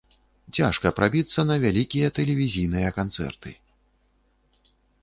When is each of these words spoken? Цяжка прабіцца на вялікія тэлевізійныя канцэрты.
Цяжка 0.57 0.91
прабіцца 0.99 1.45
на 1.51 1.55
вялікія 1.65 2.07
тэлевізійныя 2.17 2.89
канцэрты. 2.99 3.57